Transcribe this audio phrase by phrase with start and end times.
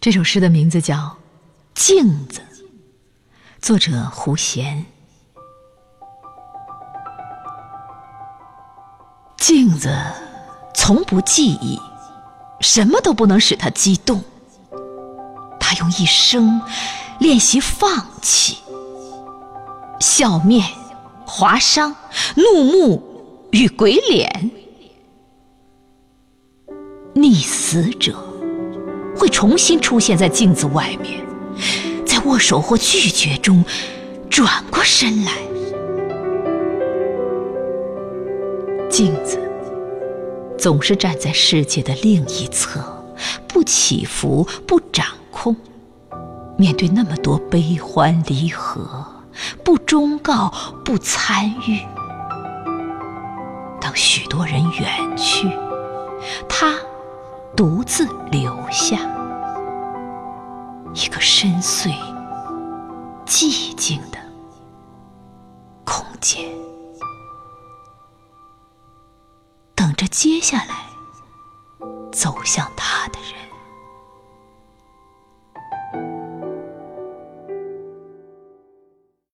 [0.00, 0.96] 这首诗的名字叫
[1.74, 2.40] 《镜子》，
[3.60, 4.86] 作者胡贤。
[9.36, 9.94] 镜子
[10.74, 11.78] 从不记忆，
[12.60, 14.24] 什么都不能使他激动。
[15.60, 16.62] 他用一生
[17.18, 18.56] 练习放弃，
[20.00, 20.66] 笑面、
[21.26, 21.94] 划伤、
[22.36, 23.02] 怒目
[23.50, 24.50] 与鬼脸，
[27.14, 28.29] 溺死者。
[29.20, 31.22] 会重新出现在镜子外面，
[32.06, 33.62] 在握手或拒绝中
[34.30, 35.32] 转过身来。
[38.88, 39.38] 镜子
[40.56, 42.80] 总是站在世界的另一侧，
[43.46, 45.54] 不起伏，不掌控。
[46.56, 49.06] 面对那么多悲欢离合，
[49.62, 50.50] 不忠告，
[50.82, 51.80] 不参与。
[53.82, 55.46] 当许多人远去，
[56.48, 56.74] 他。
[57.56, 58.96] 独自留下
[60.94, 61.94] 一个深邃、
[63.26, 64.18] 寂静的
[65.84, 66.48] 空间，
[69.74, 70.86] 等着接下来
[72.10, 73.39] 走向他的人。